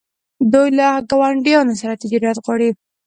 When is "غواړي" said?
2.43-2.69